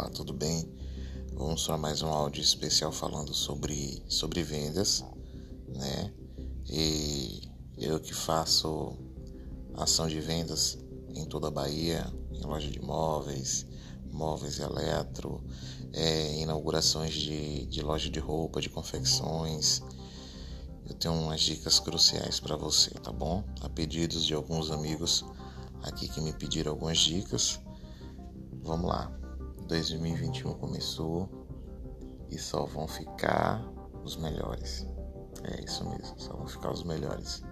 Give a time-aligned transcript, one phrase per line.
[0.00, 0.66] Olá, tudo bem?
[1.34, 5.04] Vamos para mais um áudio especial falando sobre, sobre vendas,
[5.68, 6.10] né?
[6.66, 7.42] E
[7.76, 8.96] eu que faço
[9.74, 10.78] ação de vendas
[11.14, 13.66] em toda a Bahia, em loja de móveis,
[14.10, 15.44] móveis eletro,
[15.92, 19.82] é, inaugurações de, de loja de roupa, de confecções.
[20.88, 23.44] Eu tenho umas dicas cruciais para você, tá bom?
[23.60, 25.26] A pedidos de alguns amigos
[25.82, 27.60] aqui que me pediram algumas dicas.
[28.62, 29.19] Vamos lá.
[29.70, 31.28] 2021 começou
[32.28, 33.64] e só vão ficar
[34.04, 34.84] os melhores.
[35.44, 37.44] É isso mesmo, só vão ficar os melhores.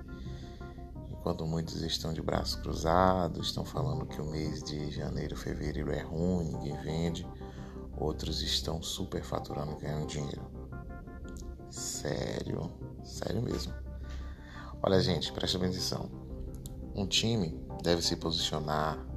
[1.09, 6.01] Enquanto muitos estão de braços cruzados, estão falando que o mês de janeiro, fevereiro é
[6.01, 7.27] ruim, ninguém vende,
[7.97, 10.43] outros estão super faturando e ganhando dinheiro.
[11.71, 12.69] Sério,
[13.05, 13.73] sério mesmo.
[14.83, 16.11] Olha, gente, presta atenção.
[16.97, 19.08] Um time deve se posicionar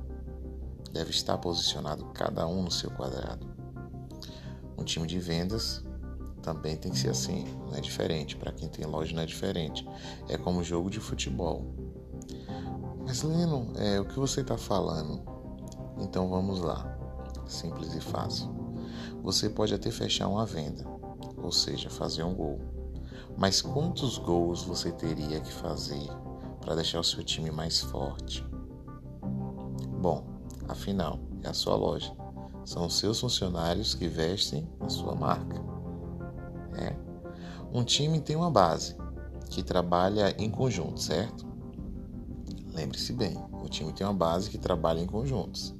[0.91, 3.47] deve estar posicionado cada um no seu quadrado.
[4.77, 5.83] Um time de vendas
[6.41, 8.35] também tem que ser assim, não é diferente.
[8.35, 9.87] Para quem tem loja não é diferente.
[10.27, 11.65] É como jogo de futebol.
[13.05, 15.21] Mas Leno, é o que você está falando?
[15.99, 16.97] Então vamos lá.
[17.45, 18.49] Simples e fácil.
[19.23, 20.83] Você pode até fechar uma venda,
[21.37, 22.59] ou seja, fazer um gol.
[23.37, 26.07] Mas quantos gols você teria que fazer
[26.59, 28.43] para deixar o seu time mais forte?
[30.01, 30.30] Bom,
[30.71, 32.15] Afinal, é a sua loja.
[32.63, 35.61] São os seus funcionários que vestem a sua marca.
[36.77, 36.95] É.
[37.73, 38.95] Um time tem uma base
[39.49, 41.45] que trabalha em conjunto, certo?
[42.73, 45.75] Lembre-se bem, o time tem uma base que trabalha em conjuntos.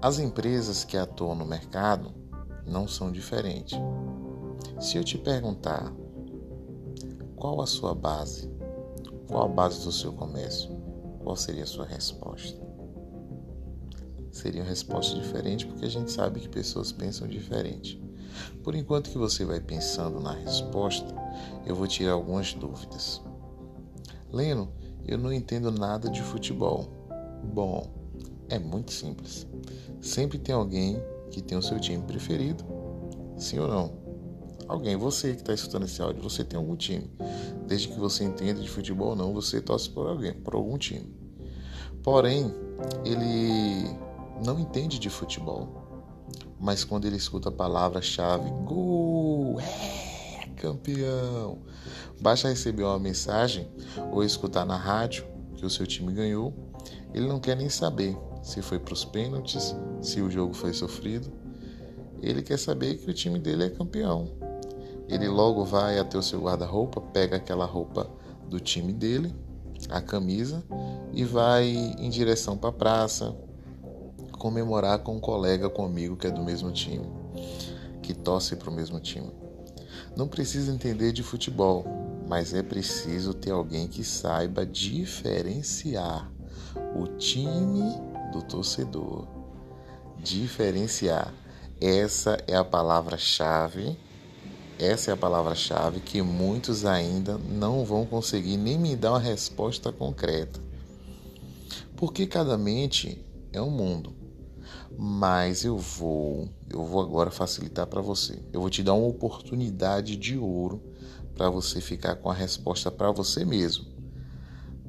[0.00, 2.14] As empresas que atuam no mercado
[2.66, 3.78] não são diferentes.
[4.80, 5.92] Se eu te perguntar
[7.36, 8.50] qual a sua base,
[9.26, 10.70] qual a base do seu comércio,
[11.22, 12.67] qual seria a sua resposta?
[14.38, 18.00] Seria uma resposta diferente, porque a gente sabe que pessoas pensam diferente.
[18.62, 21.14] Por enquanto que você vai pensando na resposta,
[21.66, 23.20] eu vou tirar algumas dúvidas.
[24.32, 24.70] Leno,
[25.06, 26.86] eu não entendo nada de futebol.
[27.52, 27.90] Bom,
[28.48, 29.46] é muito simples.
[30.00, 32.64] Sempre tem alguém que tem o seu time preferido.
[33.36, 34.08] Sim ou não?
[34.68, 37.10] Alguém, você que está escutando esse áudio, você tem algum time.
[37.66, 41.10] Desde que você entenda de futebol ou não, você torce por alguém, por algum time.
[42.02, 42.52] Porém,
[43.04, 43.98] ele
[44.44, 45.68] não entende de futebol,
[46.60, 51.58] mas quando ele escuta a palavra-chave gol, é campeão,
[52.20, 53.68] basta receber uma mensagem
[54.12, 55.24] ou escutar na rádio
[55.56, 56.52] que o seu time ganhou,
[57.12, 61.30] ele não quer nem saber se foi para os pênaltis, se o jogo foi sofrido.
[62.20, 64.28] Ele quer saber que o time dele é campeão.
[65.08, 68.10] Ele logo vai até o seu guarda-roupa, pega aquela roupa
[68.48, 69.34] do time dele,
[69.88, 70.64] a camisa,
[71.12, 73.36] e vai em direção para a praça,
[74.38, 77.06] comemorar com um colega, comigo que é do mesmo time,
[78.00, 79.30] que torce para o mesmo time.
[80.16, 81.84] Não precisa entender de futebol,
[82.26, 86.30] mas é preciso ter alguém que saiba diferenciar
[86.96, 87.82] o time
[88.32, 89.26] do torcedor.
[90.22, 91.32] Diferenciar.
[91.80, 93.96] Essa é a palavra-chave.
[94.78, 99.92] Essa é a palavra-chave que muitos ainda não vão conseguir nem me dar uma resposta
[99.92, 100.60] concreta.
[101.96, 104.17] Porque cada mente é um mundo.
[105.00, 108.42] Mas eu vou, eu vou agora facilitar para você.
[108.52, 110.82] Eu vou te dar uma oportunidade de ouro
[111.36, 113.86] para você ficar com a resposta para você mesmo.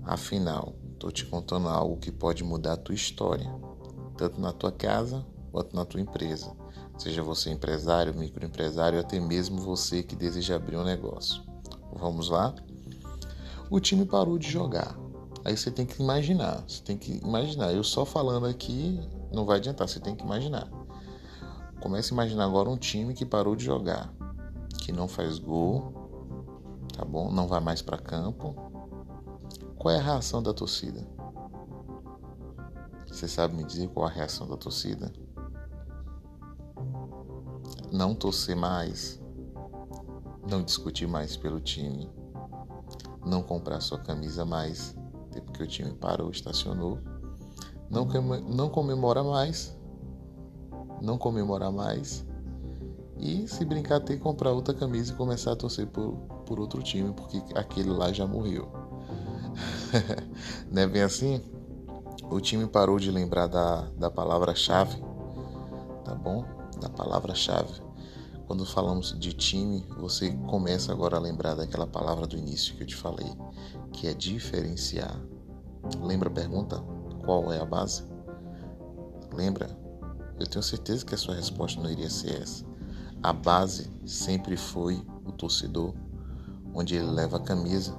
[0.02, 3.48] Afinal, estou te contando algo que pode mudar a tua história,
[4.18, 6.58] tanto na tua casa quanto na tua empresa.
[6.98, 11.44] Seja você empresário, microempresário, até mesmo você que deseja abrir um negócio.
[11.94, 12.56] Vamos lá?
[13.70, 14.98] O time parou de jogar.
[15.46, 17.72] Aí você tem que imaginar, você tem que imaginar.
[17.72, 19.00] Eu só falando aqui
[19.32, 20.68] não vai adiantar, você tem que imaginar.
[21.80, 24.14] Comece a imaginar agora um time que parou de jogar,
[24.80, 25.94] que não faz gol,
[26.96, 27.32] tá bom?
[27.32, 28.56] Não vai mais para campo.
[29.78, 31.08] Qual é a reação da torcida?
[33.08, 35.12] Você sabe me dizer qual a reação da torcida?
[37.92, 39.22] Não torcer mais,
[40.50, 42.10] não discutir mais pelo time,
[43.26, 44.96] não comprar sua camisa mais,
[45.46, 47.00] porque o time parou, estacionou
[47.90, 48.06] não,
[48.42, 49.76] não comemora mais,
[51.02, 52.26] não comemorar mais
[53.18, 56.14] e se brincar ter que comprar outra camisa e começar a torcer por,
[56.46, 58.70] por outro time, porque aquele lá já morreu.
[60.72, 61.42] Não é bem assim?
[62.32, 65.04] O time parou de lembrar da, da palavra-chave,
[66.06, 66.46] tá bom?
[66.80, 67.82] Da palavra-chave.
[68.48, 72.88] Quando falamos de time, você começa agora a lembrar daquela palavra do início que eu
[72.88, 73.32] te falei,
[73.92, 75.20] que é diferenciar.
[76.02, 76.82] Lembra a pergunta?
[77.30, 78.04] Qual é a base?
[79.32, 79.70] Lembra?
[80.40, 82.66] eu tenho certeza que a sua resposta não iria ser essa.
[83.22, 85.94] A base sempre foi o torcedor,
[86.74, 87.96] onde ele leva a camisa,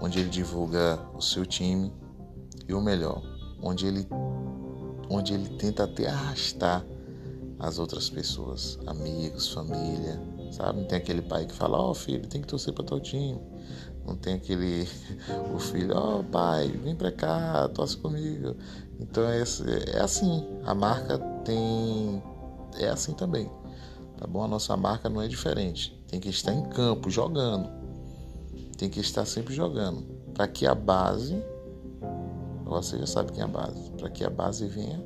[0.00, 1.92] onde ele divulga o seu time
[2.66, 3.22] e o melhor,
[3.62, 4.08] onde ele
[5.08, 6.84] onde ele tenta até arrastar
[7.60, 10.20] as outras pessoas, amigos, família,
[10.50, 10.86] sabe?
[10.86, 13.40] Tem aquele pai que fala: "Ó, oh, filho, tem que torcer para teu time".
[14.06, 14.88] Não tem aquele
[15.54, 18.56] o filho: "Ó, oh, pai, vem para cá, torce comigo".
[19.00, 19.42] Então é,
[19.94, 22.22] é assim, a marca tem
[22.78, 23.50] é assim também.
[24.16, 24.44] Tá bom?
[24.44, 26.00] A nossa marca não é diferente.
[26.08, 27.68] Tem que estar em campo jogando.
[28.76, 30.02] Tem que estar sempre jogando
[30.34, 31.42] para que a base
[32.72, 35.04] você já sabe quem é a base, para que a base venha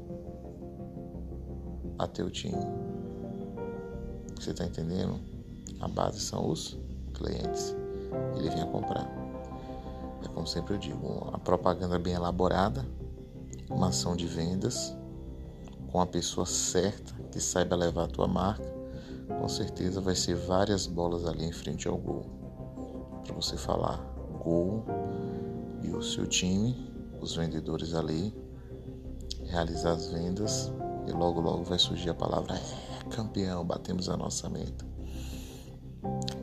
[1.99, 2.65] até o time.
[4.37, 5.19] Você está entendendo?
[5.81, 6.79] A base são os
[7.15, 7.75] clientes.
[8.37, 9.07] Ele vem a comprar.
[10.25, 12.85] É como sempre eu digo, a propaganda bem elaborada,
[13.71, 14.97] uma ação de vendas
[15.91, 18.75] com a pessoa certa que saiba levar a tua marca,
[19.41, 22.27] com certeza vai ser várias bolas ali em frente ao gol.
[23.25, 23.99] Para você falar
[24.43, 24.85] gol
[25.83, 26.87] e o seu time
[27.21, 28.35] os vendedores ali,
[29.45, 30.73] realizar as vendas
[31.07, 34.96] e logo logo vai surgir a palavra é, campeão, batemos a nossa meta.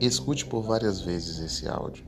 [0.06, 2.06] Escute por várias vezes esse áudio.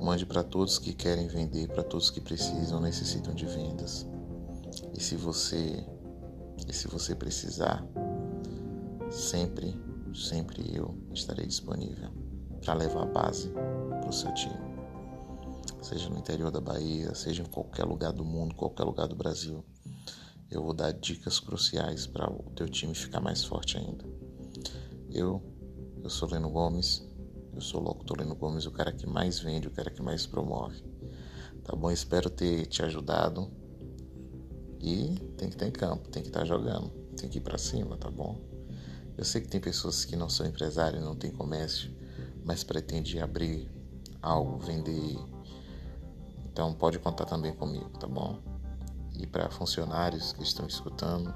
[0.00, 4.06] Mande para todos que querem vender, para todos que precisam, necessitam de vendas.
[4.96, 5.86] E se você
[6.68, 7.86] e se você precisar,
[9.10, 9.74] sempre,
[10.14, 12.10] sempre eu estarei disponível
[12.60, 14.74] para levar a base para o seu time
[15.84, 19.62] seja no interior da Bahia, seja em qualquer lugar do mundo, qualquer lugar do Brasil.
[20.50, 24.04] Eu vou dar dicas cruciais para o teu time ficar mais forte ainda.
[25.10, 25.42] Eu,
[26.02, 27.06] eu sou Leno Gomes,
[27.54, 30.26] eu sou o locutor Leno Gomes, o cara que mais vende, o cara que mais
[30.26, 30.82] promove.
[31.62, 31.90] Tá bom?
[31.90, 33.50] Espero ter te ajudado.
[34.80, 37.96] E tem que estar em campo, tem que estar jogando, tem que ir para cima,
[37.96, 38.38] tá bom?
[39.16, 41.90] Eu sei que tem pessoas que não são empresários, não têm comércio,
[42.44, 43.70] mas pretendem abrir
[44.20, 45.16] algo, vender
[46.54, 48.40] então pode contar também comigo, tá bom?
[49.18, 51.34] E para funcionários que estão escutando,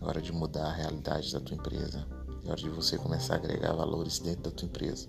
[0.00, 2.08] é hora de mudar a realidade da tua empresa.
[2.44, 5.08] É hora de você começar a agregar valores dentro da tua empresa.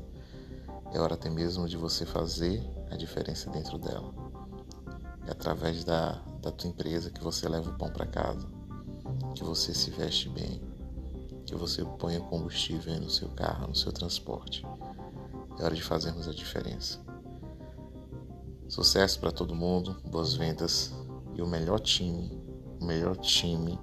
[0.92, 4.14] É hora até mesmo de você fazer a diferença dentro dela.
[5.28, 8.48] É através da, da tua empresa que você leva o pão para casa,
[9.36, 10.62] que você se veste bem,
[11.46, 14.66] que você põe combustível no seu carro, no seu transporte.
[15.60, 17.00] É hora de fazermos a diferença.
[18.68, 20.94] Sucesso para todo mundo, boas vendas
[21.34, 22.32] e o melhor time,
[22.80, 23.80] o melhor time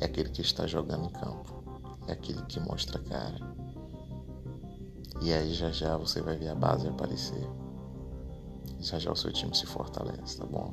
[0.00, 1.55] é aquele que está jogando em campo,
[2.06, 3.56] é aquele que mostra a cara.
[5.20, 7.48] E aí já já você vai ver a base aparecer.
[8.80, 10.72] Já já o seu time se fortalece, tá bom?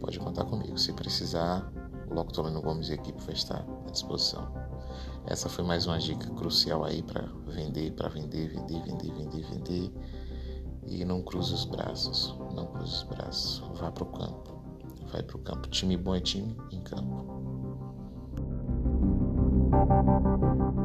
[0.00, 0.76] Pode contar comigo.
[0.76, 1.72] Se precisar,
[2.10, 4.52] o Loctolino Gomes e a equipe vai estar à disposição.
[5.26, 9.92] Essa foi mais uma dica crucial aí para vender, para vender, vender, vender, vender, vender
[10.86, 14.62] e não cruze os braços, não cruze os braços, vá para o campo,
[15.10, 15.68] vai para o campo.
[15.68, 17.41] Time bom é time em campo.
[19.72, 20.81] Thank you.